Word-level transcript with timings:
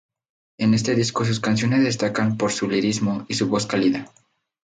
En 0.57 0.73
este 0.73 0.95
disco 0.95 1.25
sus 1.25 1.39
canciones 1.39 1.83
destacan 1.83 2.35
por 2.35 2.51
su 2.51 2.67
lirismo 2.67 3.23
y 3.29 3.35
su 3.35 3.47
voz 3.49 3.67
cálida. 3.67 4.11